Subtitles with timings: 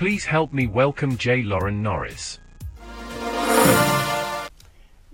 [0.00, 1.42] Please help me welcome J.
[1.42, 2.38] Loren Norris.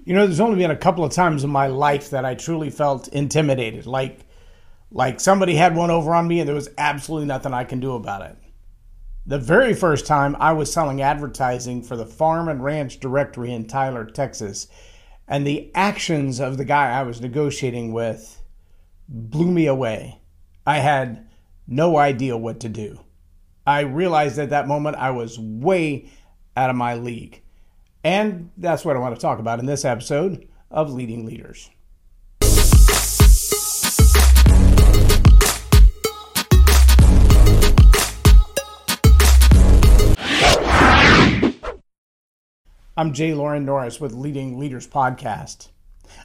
[0.05, 2.71] You know, there's only been a couple of times in my life that I truly
[2.71, 4.21] felt intimidated, like
[4.93, 7.95] like somebody had one over on me and there was absolutely nothing I can do
[7.95, 8.37] about it.
[9.27, 13.67] The very first time I was selling advertising for the Farm and Ranch Directory in
[13.67, 14.69] Tyler, Texas,
[15.27, 18.41] and the actions of the guy I was negotiating with
[19.09, 20.21] blew me away.
[20.65, 21.27] I had
[21.67, 23.01] no idea what to do.
[23.69, 26.09] I realized at that moment I was way
[26.57, 27.43] out of my league.
[28.05, 31.69] And that's what I want to talk about in this episode of Leading Leaders.
[42.99, 45.71] I'm Jay Loren Norris with Leading Leaders Podcast.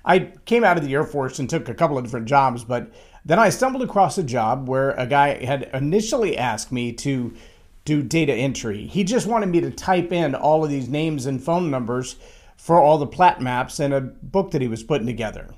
[0.05, 2.93] I came out of the Air Force and took a couple of different jobs, but
[3.25, 7.34] then I stumbled across a job where a guy had initially asked me to
[7.85, 8.88] do data entry.
[8.88, 12.15] He just wanted me to type in all of these names and phone numbers
[12.55, 15.55] for all the plat maps in a book that he was putting together.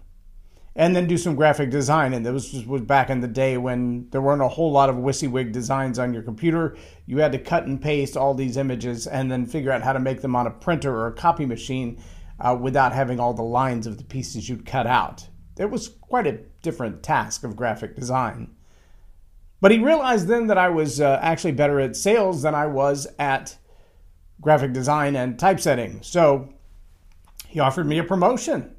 [0.76, 2.14] And then do some graphic design.
[2.14, 5.52] And this was back in the day when there weren't a whole lot of WYSIWYG
[5.52, 6.76] designs on your computer.
[7.06, 10.00] You had to cut and paste all these images and then figure out how to
[10.00, 12.02] make them on a printer or a copy machine
[12.40, 15.28] uh, without having all the lines of the pieces you'd cut out.
[15.60, 18.56] It was quite a different task of graphic design.
[19.62, 23.08] But he realized then that I was uh, actually better at sales than I was
[23.20, 23.58] at
[24.42, 26.02] graphic design and typesetting.
[26.02, 26.54] So
[27.48, 28.76] he offered me a promotion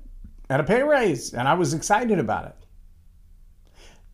[0.50, 2.56] and a pay raise, and I was excited about it.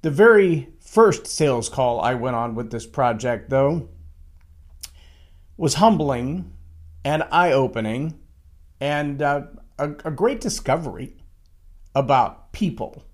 [0.03, 3.89] The very first sales call I went on with this project, though,
[5.57, 6.53] was humbling
[7.05, 8.19] and eye opening
[8.81, 9.43] and uh,
[9.79, 11.17] a, a great discovery
[11.95, 13.05] about people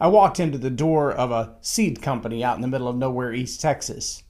[0.00, 3.32] I walked into the door of a seed company out in the middle of nowhere,
[3.32, 4.22] East Texas.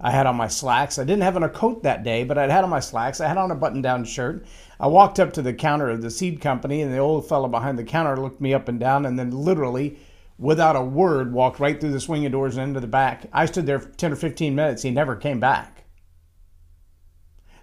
[0.00, 0.98] I had on my slacks.
[0.98, 3.20] I didn't have on a coat that day, but I'd had on my slacks.
[3.20, 4.44] I had on a button down shirt.
[4.80, 7.78] I walked up to the counter of the seed company, and the old fellow behind
[7.78, 9.96] the counter looked me up and down, and then literally,
[10.38, 13.26] without a word, walked right through the swinging doors and into the back.
[13.32, 14.82] I stood there for 10 or 15 minutes.
[14.82, 15.84] He never came back.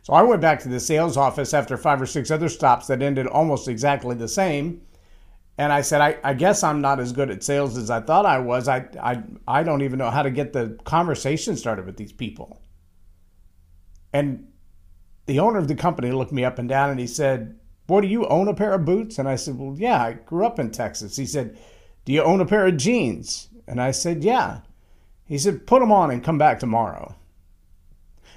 [0.02, 3.02] So I went back to the sales office after five or six other stops that
[3.02, 4.82] ended almost exactly the same
[5.58, 8.26] and I said, I, I, guess I'm not as good at sales as I thought
[8.26, 8.68] I was.
[8.68, 12.62] I, I, I don't even know how to get the conversation started with these people.
[14.12, 14.48] And
[15.28, 18.08] the owner of the company looked me up and down and he said, Boy, do
[18.08, 19.20] you own a pair of boots?
[19.20, 21.16] And I said, Well, yeah, I grew up in Texas.
[21.16, 21.58] He said,
[22.06, 23.50] Do you own a pair of jeans?
[23.68, 24.62] And I said, Yeah.
[25.26, 27.16] He said, Put them on and come back tomorrow.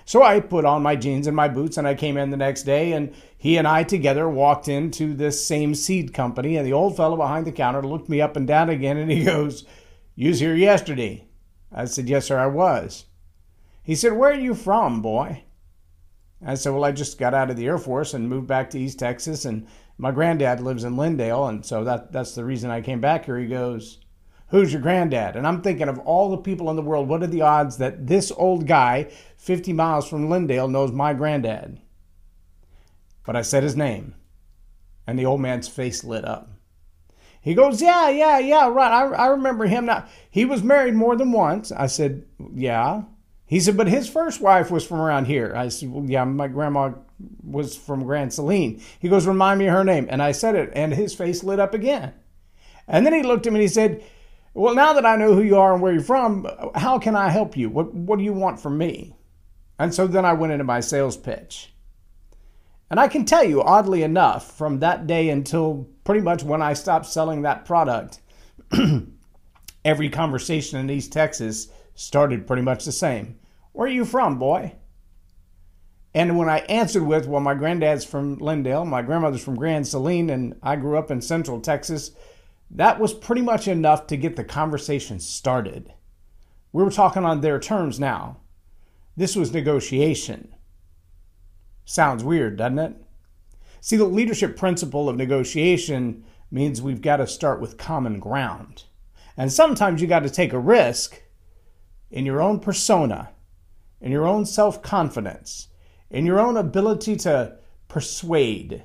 [0.06, 2.62] So I put on my jeans and my boots and I came in the next
[2.62, 6.96] day and he and I together walked into this same seed company and the old
[6.96, 9.64] fellow behind the counter looked me up and down again and he goes,
[10.14, 11.26] You was here yesterday.
[11.72, 13.06] I said, Yes, sir, I was.
[13.82, 15.42] He said, Where are you from, boy?
[16.44, 18.78] I said, Well, I just got out of the Air Force and moved back to
[18.78, 19.66] East Texas and
[19.98, 23.38] my granddad lives in Lindale and so that that's the reason I came back here.
[23.38, 23.98] He goes,
[24.48, 25.34] Who's your granddad?
[25.34, 28.06] And I'm thinking of all the people in the world, what are the odds that
[28.06, 31.80] this old guy, 50 miles from Lindale, knows my granddad?
[33.24, 34.14] But I said his name,
[35.06, 36.50] and the old man's face lit up.
[37.40, 38.90] He goes, Yeah, yeah, yeah, right.
[38.90, 40.06] I, I remember him now.
[40.30, 41.70] He was married more than once.
[41.70, 42.24] I said,
[42.54, 43.02] Yeah.
[43.46, 45.52] He said, But his first wife was from around here.
[45.56, 46.92] I said, Well, yeah, my grandma
[47.44, 48.80] was from Grand Saline.
[48.98, 50.08] He goes, Remind me of her name.
[50.10, 52.14] And I said it, and his face lit up again.
[52.88, 54.04] And then he looked at me and he said,
[54.56, 57.28] well, now that I know who you are and where you're from, how can I
[57.28, 57.68] help you?
[57.68, 59.14] What, what do you want from me?
[59.78, 61.74] And so then I went into my sales pitch.
[62.88, 66.72] And I can tell you, oddly enough, from that day until pretty much when I
[66.72, 68.20] stopped selling that product,
[69.84, 73.38] every conversation in East Texas started pretty much the same.
[73.72, 74.74] Where are you from, boy?
[76.14, 80.30] And when I answered with, well, my granddad's from Lindale, my grandmother's from Grand Saline,
[80.30, 82.12] and I grew up in Central Texas,
[82.70, 85.92] that was pretty much enough to get the conversation started.
[86.72, 88.38] We were talking on their terms now.
[89.16, 90.54] This was negotiation.
[91.84, 92.96] Sounds weird, doesn't it?
[93.80, 98.84] See, the leadership principle of negotiation means we've got to start with common ground.
[99.36, 101.22] And sometimes you got to take a risk
[102.10, 103.30] in your own persona,
[104.00, 105.68] in your own self confidence,
[106.10, 107.56] in your own ability to
[107.88, 108.82] persuade.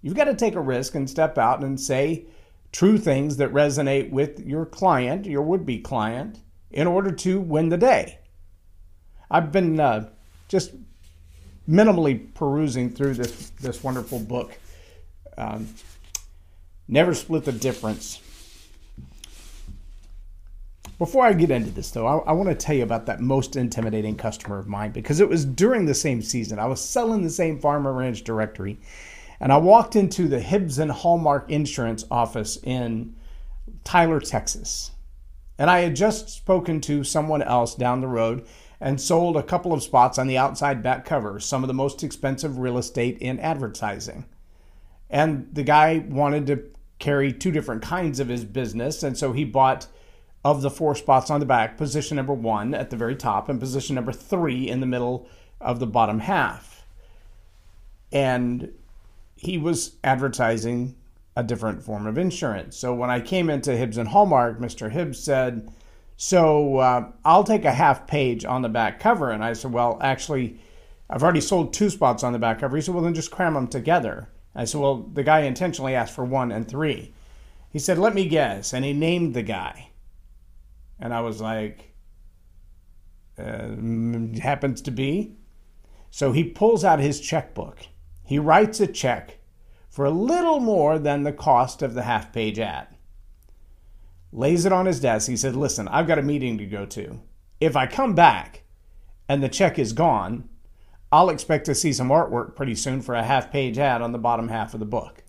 [0.00, 2.26] You've got to take a risk and step out and say,
[2.72, 7.68] true things that resonate with your client, your would be client, in order to win
[7.68, 8.18] the day.
[9.30, 10.10] I've been uh,
[10.48, 10.72] just
[11.68, 14.56] minimally perusing through this, this wonderful book,
[15.36, 15.68] um,
[16.88, 18.20] Never Split the Difference.
[20.98, 23.54] Before I get into this, though, I, I want to tell you about that most
[23.54, 26.58] intimidating customer of mine because it was during the same season.
[26.58, 28.80] I was selling the same farm and ranch directory,
[29.40, 33.14] and I walked into the Hibbs and Hallmark Insurance office in
[33.84, 34.92] Tyler, Texas.
[35.58, 38.46] And I had just spoken to someone else down the road
[38.80, 42.04] and sold a couple of spots on the outside back cover, some of the most
[42.04, 44.24] expensive real estate in advertising.
[45.10, 46.64] And the guy wanted to
[46.98, 49.86] carry two different kinds of his business, and so he bought
[50.44, 53.58] of the four spots on the back, position number one at the very top and
[53.58, 55.26] position number three in the middle
[55.60, 56.84] of the bottom half.
[58.12, 58.72] And
[59.38, 60.96] he was advertising
[61.36, 62.76] a different form of insurance.
[62.76, 64.90] So when I came into Hibbs and Hallmark, Mr.
[64.90, 65.72] Hibbs said,
[66.16, 69.30] So uh, I'll take a half page on the back cover.
[69.30, 70.60] And I said, Well, actually,
[71.08, 72.76] I've already sold two spots on the back cover.
[72.76, 74.28] He said, Well, then just cram them together.
[74.54, 77.14] I said, Well, the guy intentionally asked for one and three.
[77.70, 78.74] He said, Let me guess.
[78.74, 79.90] And he named the guy.
[80.98, 81.94] And I was like,
[83.38, 83.76] uh,
[84.42, 85.36] happens to be.
[86.10, 87.78] So he pulls out his checkbook.
[88.28, 89.38] He writes a check
[89.88, 92.88] for a little more than the cost of the half page ad.
[94.30, 95.30] Lays it on his desk.
[95.30, 97.22] He said, Listen, I've got a meeting to go to.
[97.58, 98.64] If I come back
[99.30, 100.50] and the check is gone,
[101.10, 104.18] I'll expect to see some artwork pretty soon for a half page ad on the
[104.18, 105.24] bottom half of the book.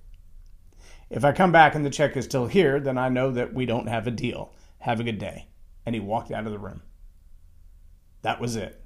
[1.10, 3.66] If I come back and the check is still here, then I know that we
[3.66, 4.52] don't have a deal.
[4.80, 5.48] Have a good day
[5.86, 6.82] and he walked out of the room.
[8.24, 8.84] That was it.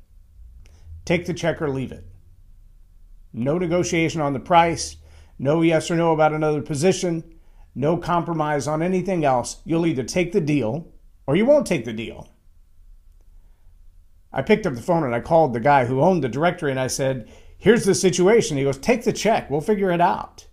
[1.03, 2.12] Take the check or leave it.
[3.33, 4.97] No negotiation on the price,
[5.39, 7.23] no yes or no about another position,
[7.75, 9.61] no compromise on anything else.
[9.65, 10.87] You'll either take the deal
[11.25, 12.29] or you won't take the deal.
[14.31, 16.79] I picked up the phone and I called the guy who owned the directory and
[16.79, 18.57] I said, Here's the situation.
[18.57, 19.49] He goes, Take the check.
[19.49, 20.47] We'll figure it out.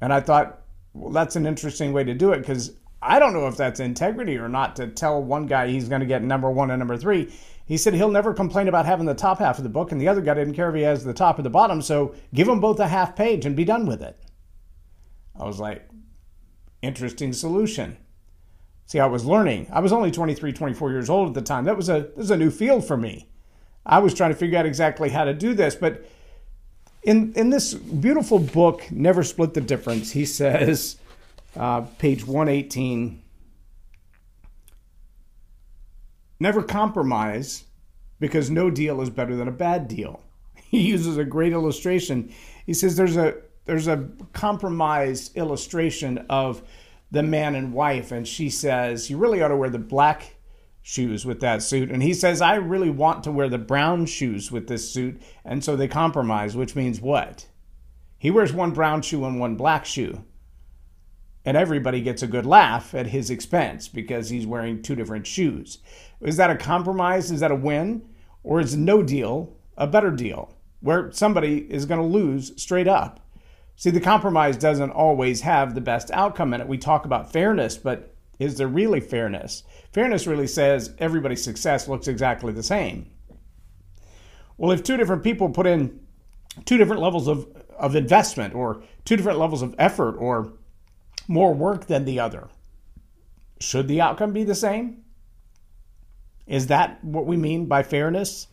[0.00, 0.62] And I thought,
[0.92, 2.72] well, that's an interesting way to do it because
[3.02, 6.06] I don't know if that's integrity or not to tell one guy he's going to
[6.06, 7.32] get number one and number three.
[7.70, 10.08] He said he'll never complain about having the top half of the book, and the
[10.08, 12.58] other guy didn't care if he has the top or the bottom, so give them
[12.58, 14.18] both a half page and be done with it.
[15.38, 15.88] I was like,
[16.82, 17.96] interesting solution.
[18.86, 19.68] See, I was learning.
[19.72, 21.64] I was only 23, 24 years old at the time.
[21.64, 23.28] That was a, this was a new field for me.
[23.86, 26.04] I was trying to figure out exactly how to do this, but
[27.04, 30.96] in, in this beautiful book, Never Split the Difference, he says,
[31.54, 33.22] uh, page 118.
[36.40, 37.64] Never compromise
[38.18, 40.22] because no deal is better than a bad deal.
[40.70, 42.32] He uses a great illustration.
[42.64, 43.34] He says there's a
[43.64, 46.62] there's a compromise illustration of
[47.10, 50.36] the man and wife, and she says, You really ought to wear the black
[50.80, 51.90] shoes with that suit.
[51.90, 55.20] And he says, I really want to wear the brown shoes with this suit.
[55.44, 57.46] And so they compromise, which means what?
[58.16, 60.24] He wears one brown shoe and one black shoe
[61.44, 65.78] and everybody gets a good laugh at his expense because he's wearing two different shoes.
[66.20, 67.30] Is that a compromise?
[67.30, 68.08] Is that a win?
[68.42, 73.20] Or is no deal a better deal where somebody is going to lose straight up?
[73.76, 76.68] See, the compromise doesn't always have the best outcome in it.
[76.68, 79.64] We talk about fairness, but is there really fairness?
[79.92, 83.10] Fairness really says everybody's success looks exactly the same.
[84.58, 86.00] Well, if two different people put in
[86.66, 87.46] two different levels of,
[87.78, 90.52] of investment or two different levels of effort or
[91.28, 92.48] more work than the other.
[93.60, 95.04] Should the outcome be the same?
[96.46, 98.48] Is that what we mean by fairness?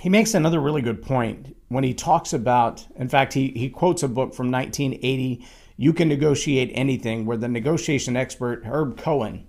[0.00, 4.02] He makes another really good point when he talks about, in fact, he, he quotes
[4.02, 5.44] a book from 1980,
[5.76, 9.46] You Can Negotiate Anything, where the negotiation expert, Herb Cohen,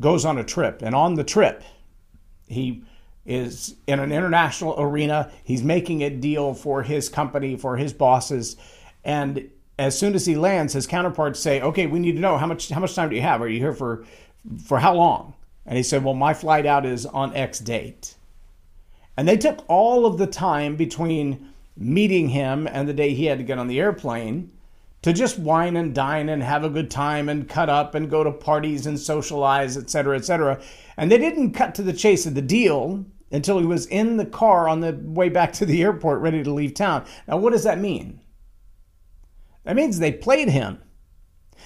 [0.00, 0.82] goes on a trip.
[0.82, 1.62] And on the trip,
[2.48, 2.82] he
[3.24, 5.30] is in an international arena.
[5.44, 8.56] He's making a deal for his company, for his bosses.
[9.04, 12.46] And as soon as he lands, his counterparts say, "Okay, we need to know how
[12.46, 13.40] much how much time do you have?
[13.42, 14.04] Are you here for
[14.64, 15.34] for how long?"
[15.66, 18.16] And he said, "Well, my flight out is on X date."
[19.16, 23.38] And they took all of the time between meeting him and the day he had
[23.38, 24.50] to get on the airplane
[25.02, 28.22] to just wine and dine and have a good time and cut up and go
[28.22, 30.60] to parties and socialize, et cetera, et cetera.
[30.96, 34.26] And they didn't cut to the chase of the deal until he was in the
[34.26, 37.04] car on the way back to the airport ready to leave town.
[37.26, 38.20] Now, what does that mean?
[39.64, 40.82] That means they played him.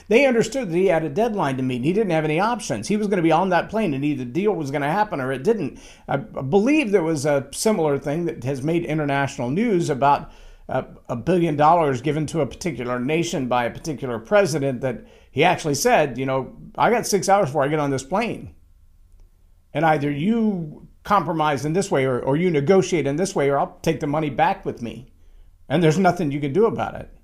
[0.08, 1.82] They understood that he had a deadline to meet.
[1.82, 2.88] He didn't have any options.
[2.88, 4.88] He was going to be on that plane, and either the deal was going to
[4.88, 5.80] happen or it didn't.
[6.06, 10.30] I believe there was a similar thing that has made international news about
[10.68, 15.76] a billion dollars given to a particular nation by a particular president that he actually
[15.76, 18.52] said, you know, I got six hours before I get on this plane.
[19.72, 23.58] And either you compromise in this way or, or you negotiate in this way, or
[23.58, 25.12] I'll take the money back with me.
[25.68, 27.15] And there's nothing you can do about it.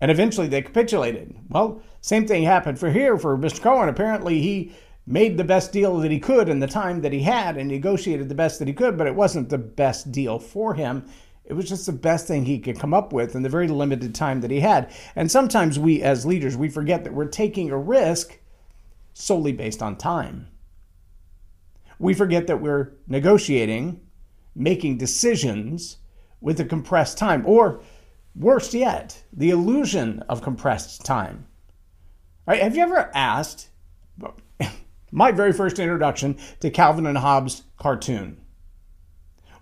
[0.00, 1.34] And eventually they capitulated.
[1.48, 3.62] Well, same thing happened for here for Mr.
[3.62, 3.88] Cohen.
[3.88, 4.72] Apparently he
[5.06, 8.28] made the best deal that he could in the time that he had and negotiated
[8.28, 11.08] the best that he could, but it wasn't the best deal for him.
[11.44, 14.14] It was just the best thing he could come up with in the very limited
[14.14, 14.92] time that he had.
[15.14, 18.38] And sometimes we, as leaders, we forget that we're taking a risk
[19.14, 20.48] solely based on time.
[21.98, 24.00] We forget that we're negotiating,
[24.54, 25.98] making decisions
[26.40, 27.80] with a compressed time, or
[28.36, 31.46] worse yet, the illusion of compressed time.
[32.46, 32.62] Right?
[32.62, 33.70] Have you ever asked
[35.10, 38.40] my very first introduction to Calvin and Hobbes cartoon?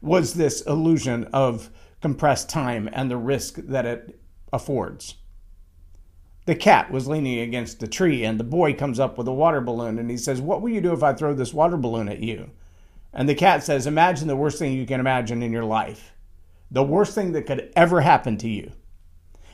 [0.04, 1.70] was this illusion of
[2.02, 4.20] compressed time and the risk that it
[4.52, 5.14] affords.
[6.44, 9.62] The cat was leaning against the tree, and the boy comes up with a water
[9.62, 12.20] balloon and he says, What will you do if I throw this water balloon at
[12.20, 12.50] you?
[13.14, 16.12] And the cat says, Imagine the worst thing you can imagine in your life.
[16.74, 18.72] The worst thing that could ever happen to you.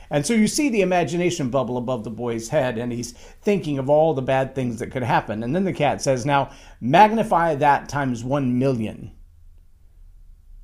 [0.09, 3.89] And so you see the imagination bubble above the boy's head, and he's thinking of
[3.89, 5.43] all the bad things that could happen.
[5.43, 6.49] And then the cat says, Now
[6.81, 9.11] magnify that times one million.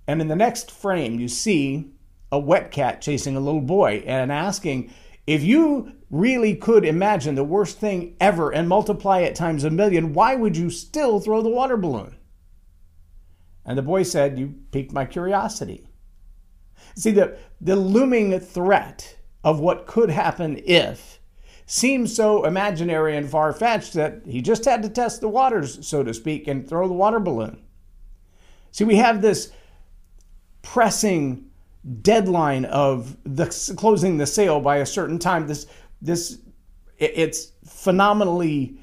[0.07, 1.91] And in the next frame, you see
[2.31, 4.91] a wet cat chasing a little boy and asking,
[5.27, 10.13] if you really could imagine the worst thing ever and multiply it times a million,
[10.13, 12.17] why would you still throw the water balloon?
[13.65, 15.86] And the boy said, You piqued my curiosity.
[16.95, 21.19] See, the, the looming threat of what could happen if
[21.65, 26.01] seems so imaginary and far fetched that he just had to test the waters, so
[26.03, 27.61] to speak, and throw the water balloon.
[28.71, 29.51] See, we have this
[30.61, 31.49] pressing
[32.01, 33.45] deadline of the
[33.77, 35.47] closing the sale by a certain time.
[35.47, 35.67] This
[36.01, 36.39] this
[36.97, 38.77] it's phenomenally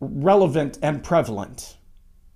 [0.00, 1.76] relevant and prevalent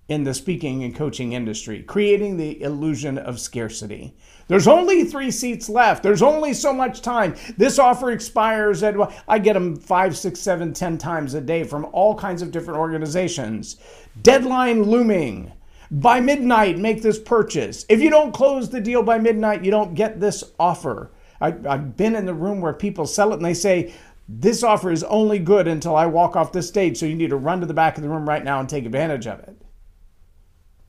[0.08, 4.16] in the speaking and coaching industry, creating the illusion of scarcity.
[4.46, 6.02] There's only three seats left.
[6.02, 7.34] There's only so much time.
[7.56, 8.94] This offer expires at,
[9.26, 12.78] I get them five, six, seven, ten times a day from all kinds of different
[12.78, 13.76] organizations.
[14.22, 15.52] Deadline looming.
[15.90, 17.86] By midnight, make this purchase.
[17.88, 21.10] If you don't close the deal by midnight, you don't get this offer.
[21.40, 23.94] I, have been in the room where people sell it and they say,
[24.28, 27.36] This offer is only good until I walk off this stage, so you need to
[27.36, 29.60] run to the back of the room right now and take advantage of it.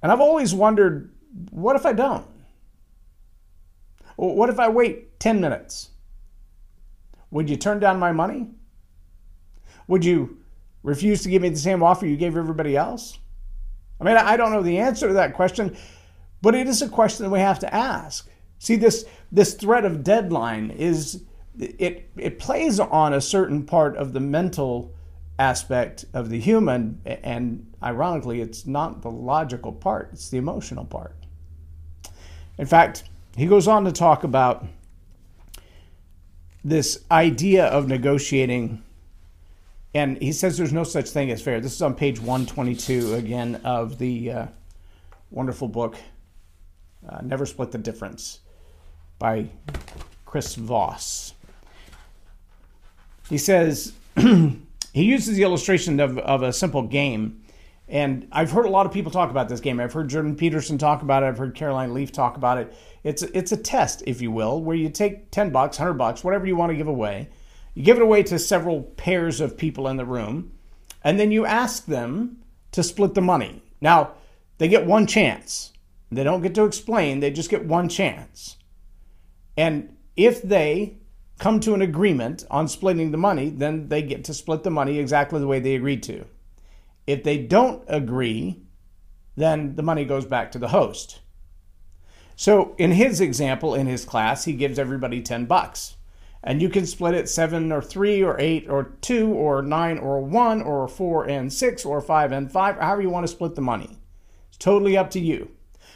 [0.02, 1.12] And I've always wondered,
[1.50, 2.26] what if I don't?
[4.16, 5.90] What if I wait 10 minutes?
[7.32, 8.48] Would you turn down my money?
[9.88, 10.38] Would you
[10.84, 13.18] refuse to give me the same offer you gave everybody else?
[14.00, 15.76] I mean, I don't know the answer to that question,
[16.42, 18.30] but it is a question that we have to ask.
[18.60, 21.24] See, this this threat of deadline is
[21.58, 24.94] it it plays on a certain part of the mental
[25.38, 31.16] aspect of the human, and ironically, it's not the logical part; it's the emotional part.
[32.58, 33.04] In fact,
[33.36, 34.66] he goes on to talk about
[36.64, 38.82] this idea of negotiating
[39.96, 41.62] and he says there's no such thing as fair.
[41.62, 44.48] This is on page 122 again of the uh,
[45.32, 45.96] wonderful book,
[47.08, 48.42] uh, Never Split the Difference
[49.20, 49.48] by
[50.26, 51.34] Chris Voss.
[53.30, 54.60] He says, he
[54.94, 57.45] uses the illustration of, of a simple game.
[57.88, 59.80] And I've heard a lot of people talk about this game.
[59.80, 61.28] I've heard Jordan Peterson talk about it.
[61.28, 62.76] I've heard Caroline Leaf talk about it.
[63.04, 66.48] It's, it's a test, if you will, where you take 10 bucks, 100 bucks, whatever
[66.48, 67.30] you want to give away
[67.76, 70.54] you give it away to several pairs of people in the room,
[71.04, 72.38] and then you ask them
[72.72, 73.62] to split the money.
[73.82, 74.14] Now,
[74.58, 75.74] they get one chance.
[76.10, 78.56] They don't get to explain, they just get one chance.
[79.58, 80.98] And if they
[81.38, 84.98] come to an agreement on splitting the money, then they get to split the money
[84.98, 86.26] exactly the way they agreed to.
[87.08, 88.62] If they don't agree,
[89.36, 91.20] then the money goes back to the host.
[92.36, 95.96] So in his example, in his class, he gives everybody 10 bucks
[96.46, 100.22] and you can split it seven or three or eight or two or nine or
[100.22, 103.62] one or four and six or five and five, however you want to split the
[103.62, 103.98] money.
[104.50, 105.50] It's totally up to you.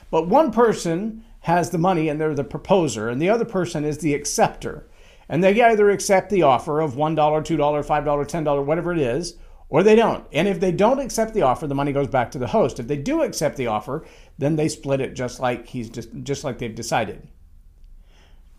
[0.10, 4.00] But one person has the money and they're the proposer, and the other person is
[4.00, 4.90] the acceptor.
[5.30, 9.36] And they either accept the offer of $1, $2, $5, $10, whatever it is,
[9.70, 10.26] or they don't.
[10.34, 12.80] And if they don't accept the offer, the money goes back to the host.
[12.80, 14.06] If they do accept the offer,
[14.38, 17.28] then they split it just like he's just just like they've decided.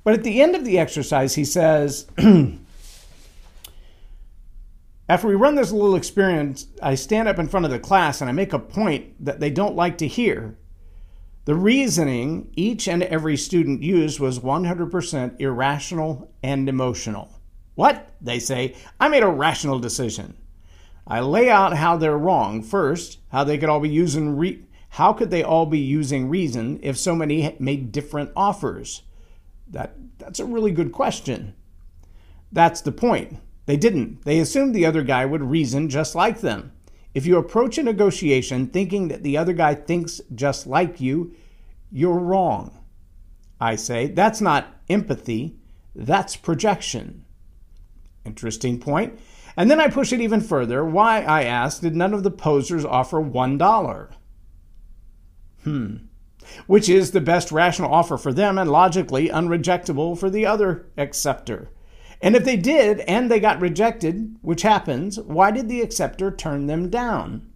[0.05, 2.07] But at the end of the exercise, he says,
[5.09, 8.31] After we run this little experience, I stand up in front of the class and
[8.31, 10.57] I make a point that they don't like to hear.
[11.47, 17.41] The reasoning each and every student used was 100% irrational and emotional.
[17.75, 18.15] What?
[18.21, 20.37] They say, I made a rational decision.
[21.11, 22.63] I lay out how they're wrong.
[22.63, 26.81] First, how they could all be using re- how could they all be using reason
[26.83, 29.03] if so many made different offers?
[29.69, 31.55] That, that's a really good question.
[32.51, 33.37] That's the point.
[33.67, 34.25] They didn't.
[34.25, 36.73] They assumed the other guy would reason just like them.
[37.15, 41.35] If you approach a negotiation thinking that the other guy thinks just like you,
[41.91, 42.77] you're wrong.
[43.61, 45.57] I say that's not empathy,
[45.95, 47.25] that's projection.
[48.25, 49.19] Interesting point.
[49.57, 50.85] And then I push it even further.
[50.85, 54.11] Why, I ask, did none of the posers offer $1?
[55.65, 55.97] Hmm.
[56.67, 61.71] Which is the best rational offer for them and logically unrejectable for the other acceptor.
[62.23, 66.67] And if they did and they got rejected, which happens, why did the acceptor turn
[66.67, 67.51] them down?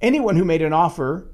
[0.00, 1.30] Anyone who made an offer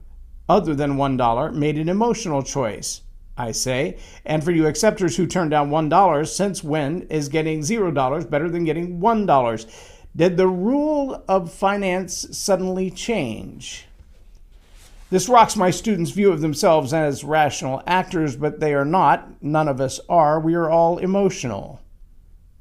[0.48, 3.02] other than $1 made an emotional choice,
[3.36, 3.98] I say.
[4.24, 8.64] And for you acceptors who turn down $1, since when is getting $0 better than
[8.64, 9.93] getting $1?
[10.16, 13.86] Did the rule of finance suddenly change?
[15.10, 19.42] This rocks my students' view of themselves as rational actors, but they are not.
[19.42, 20.40] None of us are.
[20.40, 21.80] We are all emotional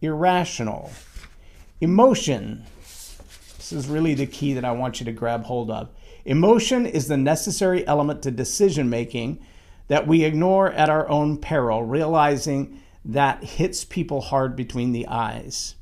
[0.03, 0.91] irrational.
[1.81, 2.63] Emotion.
[3.57, 5.89] This is really the key that I want you to grab hold of.
[6.25, 9.39] Emotion is the necessary element to decision making
[9.87, 15.75] that we ignore at our own peril, realizing that hits people hard between the eyes.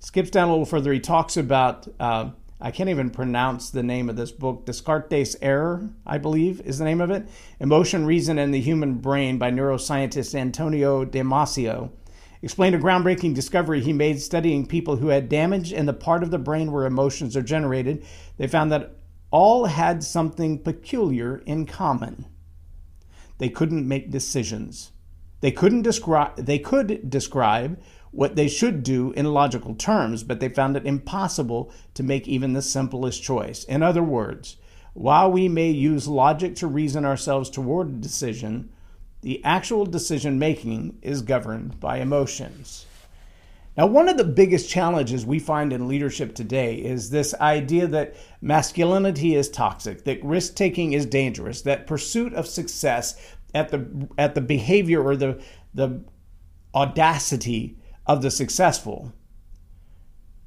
[0.00, 0.92] Skips down a little further.
[0.94, 5.90] He talks about, uh, I can't even pronounce the name of this book, Descartes' Error,
[6.06, 7.28] I believe is the name of it.
[7.60, 11.90] Emotion, Reason, and the Human Brain by neuroscientist Antonio Damasio
[12.40, 16.30] explained a groundbreaking discovery he made studying people who had damage in the part of
[16.30, 18.02] the brain where emotions are generated.
[18.38, 18.96] They found that
[19.30, 22.24] all had something peculiar in common.
[23.36, 24.92] They couldn't make decisions.
[25.40, 27.80] They couldn't describe they could describe
[28.12, 32.52] what they should do in logical terms, but they found it impossible to make even
[32.52, 33.64] the simplest choice.
[33.64, 34.56] In other words,
[34.94, 38.70] while we may use logic to reason ourselves toward a decision,
[39.22, 42.86] the actual decision making is governed by emotions.
[43.76, 48.16] Now, one of the biggest challenges we find in leadership today is this idea that
[48.40, 53.14] masculinity is toxic, that risk taking is dangerous, that pursuit of success
[53.54, 55.40] at the at the behavior or the
[55.72, 56.02] the
[56.74, 57.76] audacity
[58.10, 59.12] of the successful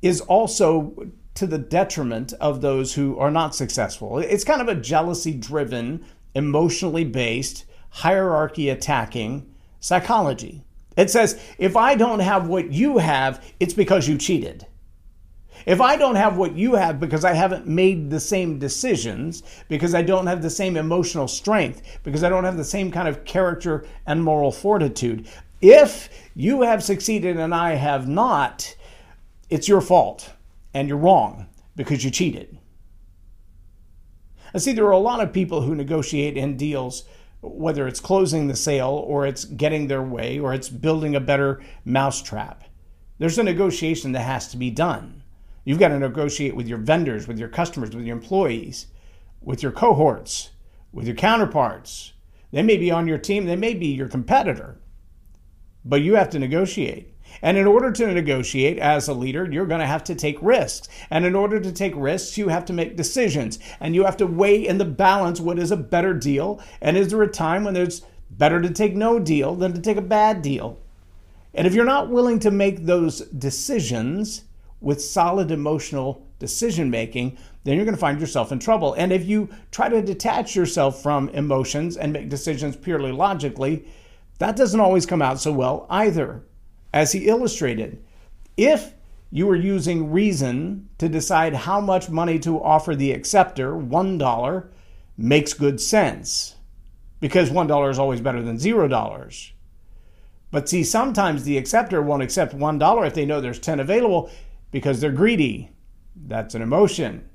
[0.01, 4.19] is also to the detriment of those who are not successful.
[4.19, 9.49] It's kind of a jealousy driven, emotionally based hierarchy attacking
[9.79, 10.61] psychology.
[10.97, 14.67] It says, if I don't have what you have, it's because you cheated.
[15.65, 19.95] If I don't have what you have because I haven't made the same decisions, because
[19.95, 23.23] I don't have the same emotional strength, because I don't have the same kind of
[23.23, 25.29] character and moral fortitude,
[25.63, 28.75] if you have succeeded and I have not,
[29.49, 30.33] it's your fault
[30.73, 31.47] and you're wrong
[31.77, 32.59] because you cheated.
[34.53, 37.05] I see there are a lot of people who negotiate in deals
[37.41, 41.61] whether it's closing the sale or it's getting their way or it's building a better
[41.85, 42.65] mousetrap.
[43.17, 45.23] There's a negotiation that has to be done.
[45.63, 48.87] You've got to negotiate with your vendors, with your customers, with your employees,
[49.41, 50.49] with your cohorts,
[50.91, 52.11] with your counterparts.
[52.51, 54.77] They may be on your team, they may be your competitor,
[55.85, 57.13] but you have to negotiate.
[57.41, 60.87] And in order to negotiate as a leader, you're going to have to take risks.
[61.09, 63.59] And in order to take risks, you have to make decisions.
[63.79, 66.61] And you have to weigh in the balance what is a better deal.
[66.79, 69.97] And is there a time when it's better to take no deal than to take
[69.97, 70.79] a bad deal?
[71.53, 74.43] And if you're not willing to make those decisions
[74.79, 78.93] with solid emotional decision making, then you're going to find yourself in trouble.
[78.93, 83.85] And if you try to detach yourself from emotions and make decisions purely logically,
[84.39, 86.43] that doesn't always come out so well either
[86.93, 88.03] as he illustrated.
[88.57, 88.93] If
[89.31, 94.67] you were using reason to decide how much money to offer the acceptor, $1
[95.17, 96.55] makes good sense
[97.19, 99.51] because $1 is always better than $0.
[100.51, 104.29] But see, sometimes the acceptor won't accept $1 if they know there's 10 available
[104.69, 105.71] because they're greedy.
[106.15, 107.27] That's an emotion.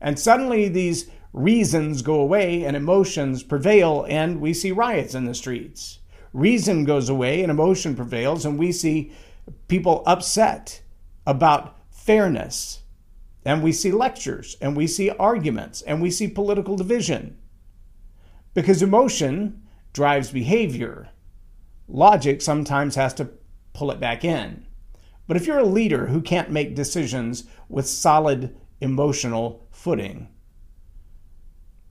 [0.00, 5.34] And suddenly these reasons go away and emotions prevail, and we see riots in the
[5.34, 6.00] streets
[6.34, 9.12] reason goes away and emotion prevails, and we see
[9.68, 10.82] people upset
[11.26, 12.80] about fairness.
[13.46, 17.38] And we see lectures, and we see arguments, and we see political division.
[18.54, 21.10] Because emotion drives behavior.
[21.86, 23.30] Logic sometimes has to
[23.74, 24.66] pull it back in.
[25.26, 30.28] But if you're a leader who can't make decisions with solid emotional footing,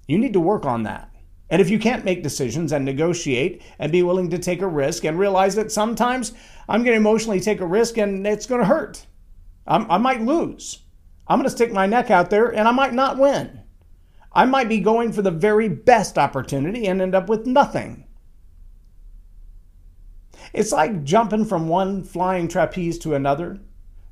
[0.07, 1.12] you need to work on that.
[1.53, 5.03] And if you can't make decisions and negotiate and be willing to take a risk
[5.03, 6.33] and realize that sometimes
[6.67, 9.05] I'm going to emotionally take a risk and it's going to hurt,
[9.67, 10.79] I'm, i might lose.
[11.27, 13.61] I'm going to stick my neck out there and I might not win.
[14.31, 18.07] I might be going for the very best opportunity and end up with nothing.
[20.53, 23.59] It's like jumping from one flying trapeze to another.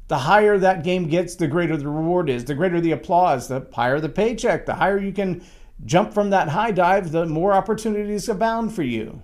[0.10, 3.68] The higher that game gets, the greater the reward is, the greater the applause, the
[3.74, 5.44] higher the paycheck, the higher you can
[5.86, 9.22] jump from that high dive, the more opportunities abound for you.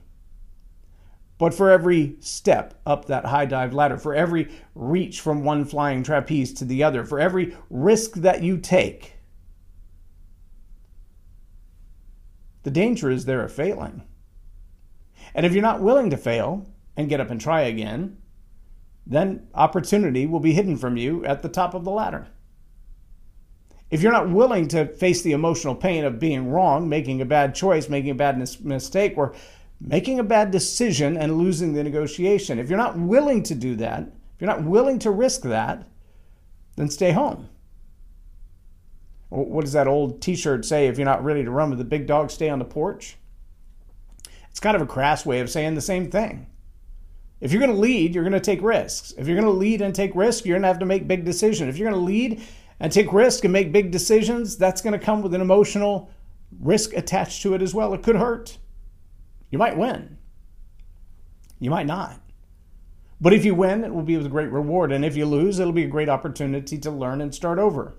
[1.38, 6.02] But for every step up that high dive ladder, for every reach from one flying
[6.02, 9.14] trapeze to the other, for every risk that you take,
[12.64, 14.04] the danger is there of failing.
[15.36, 18.18] And if you're not willing to fail and get up and try again,
[19.06, 22.28] then opportunity will be hidden from you at the top of the ladder.
[23.90, 27.56] If you're not willing to face the emotional pain of being wrong, making a bad
[27.56, 29.34] choice, making a bad mistake, or
[29.80, 34.02] making a bad decision and losing the negotiation, if you're not willing to do that,
[34.02, 35.88] if you're not willing to risk that,
[36.76, 37.50] then stay home.
[39.30, 40.88] What does that old t shirt say?
[40.88, 43.18] If you're not ready to run with the big dog, stay on the porch.
[44.50, 46.48] It's kind of a crass way of saying the same thing.
[47.40, 49.14] If you're going to lead, you're going to take risks.
[49.18, 51.26] If you're going to lead and take risks, you're going to have to make big
[51.26, 51.70] decisions.
[51.70, 52.42] If you're going to lead
[52.80, 56.12] and take risk and make big decisions, that's going to come with an emotional
[56.60, 57.94] risk attached to it as well.
[57.94, 58.58] It could hurt.
[59.50, 60.18] You might win.
[61.60, 62.22] You might not.
[63.20, 64.92] But if you win, it will be with a great reward.
[64.92, 67.96] And if you lose, it'll be a great opportunity to learn and start over.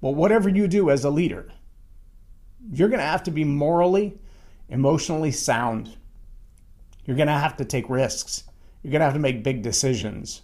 [0.00, 1.52] But whatever you do as a leader,
[2.70, 4.18] you're going to have to be morally,
[4.68, 5.96] emotionally sound.
[7.04, 8.44] You're going to have to take risks.
[8.82, 10.42] You're going to have to make big decisions.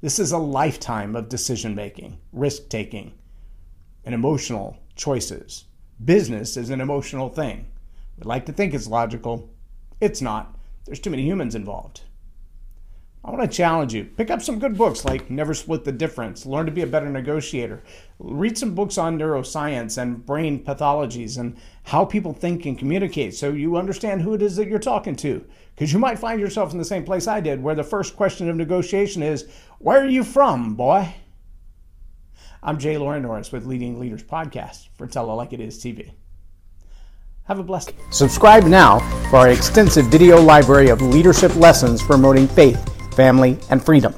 [0.00, 3.14] This is a lifetime of decision making, risk taking,
[4.04, 5.64] and emotional choices.
[6.04, 7.66] Business is an emotional thing.
[8.16, 9.50] We like to think it's logical.
[10.00, 10.56] It's not.
[10.84, 12.02] There's too many humans involved.
[13.24, 14.04] I want to challenge you.
[14.04, 17.10] Pick up some good books like Never Split the Difference, Learn to be a Better
[17.10, 17.82] Negotiator.
[18.18, 23.50] Read some books on neuroscience and brain pathologies and how people think and communicate so
[23.50, 25.44] you understand who it is that you're talking to.
[25.74, 28.48] Because you might find yourself in the same place I did, where the first question
[28.48, 31.12] of negotiation is, Where are you from, boy?
[32.62, 36.12] I'm Jay Loren Norris with Leading Leaders Podcast for Tell It Like It Is TV.
[37.44, 39.00] Have a blessed Subscribe now
[39.30, 44.14] for our extensive video library of leadership lessons promoting faith family, and freedom.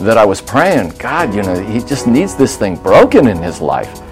[0.00, 3.60] That I was praying, God, you know, he just needs this thing broken in his
[3.60, 4.02] life.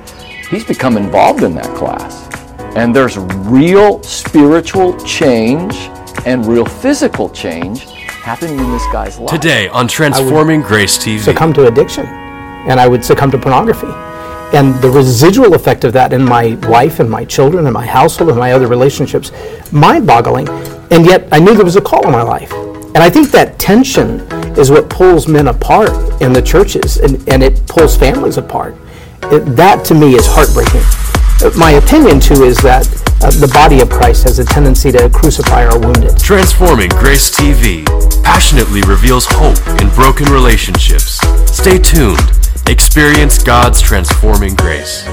[0.48, 2.14] He's become involved in that class.
[2.76, 5.74] And there's real spiritual change
[6.24, 7.91] and real physical change
[8.22, 9.28] happening in this guy's life.
[9.28, 11.18] Today on Transforming Grace TV.
[11.18, 13.88] Succumb to addiction, and I would succumb to pornography.
[14.56, 18.30] And the residual effect of that in my wife and my children and my household
[18.30, 19.32] and my other relationships,
[19.72, 20.48] mind boggling.
[20.92, 22.52] And yet I knew there was a call in my life.
[22.52, 24.20] And I think that tension
[24.56, 28.76] is what pulls men apart in the churches and, and it pulls families apart.
[29.32, 31.11] It, that to me is heartbreaking.
[31.58, 32.86] My opinion, too, is that
[33.20, 36.16] uh, the body of Christ has a tendency to crucify our wounded.
[36.18, 37.84] Transforming Grace TV
[38.22, 41.18] passionately reveals hope in broken relationships.
[41.50, 42.20] Stay tuned.
[42.68, 45.04] Experience God's transforming grace.